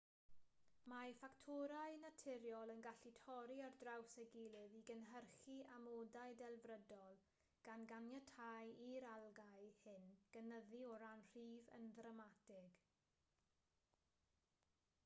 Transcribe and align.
mae 0.91 1.11
ffactorau 1.17 1.97
naturiol 2.05 2.71
yn 2.75 2.79
gallu 2.87 3.11
torri 3.25 3.57
ar 3.65 3.75
draws 3.83 4.15
ei 4.23 4.29
gilydd 4.35 4.73
i 4.79 4.81
gynhyrchu 4.91 5.57
amodau 5.75 6.33
delfrydol 6.41 7.21
gan 7.69 7.85
ganiatáu 7.93 8.73
i'r 8.89 9.09
algâu 9.13 9.71
hyn 9.85 10.09
gynyddu 10.37 10.83
o 10.95 10.99
ran 11.07 11.25
rhif 11.35 11.73
yn 11.81 11.89
ddramatig 12.01 12.83